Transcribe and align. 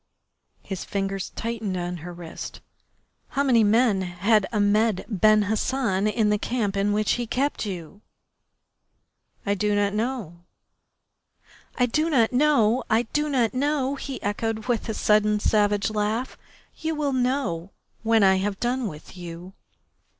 His 0.63 0.83
fingers 0.83 1.29
tightened 1.35 1.77
on 1.77 1.97
her 1.97 2.11
wrist. 2.11 2.59
"How 3.27 3.43
many 3.43 3.63
men 3.63 4.01
had 4.01 4.47
Ahmed 4.51 5.05
Ben 5.07 5.43
Hassan 5.43 6.07
in 6.07 6.31
the 6.31 6.39
camp 6.39 6.75
in 6.75 6.91
which 6.91 7.11
he 7.11 7.27
kept 7.27 7.67
you?" 7.67 8.01
"I 9.45 9.53
do 9.53 9.75
not 9.75 9.93
know." 9.93 10.39
"I 11.75 11.85
do 11.85 12.09
not 12.09 12.33
know! 12.33 12.83
I 12.89 13.03
do 13.13 13.29
not 13.29 13.53
know!" 13.53 13.93
he 13.93 14.19
echoed 14.23 14.65
with 14.65 14.89
a 14.89 14.95
sudden 14.95 15.39
savage 15.39 15.91
laugh. 15.91 16.35
"You 16.79 16.95
will 16.95 17.13
know 17.13 17.69
when 18.01 18.23
I 18.23 18.37
have 18.37 18.59
done 18.59 18.87
with 18.87 19.15
you." 19.15 19.53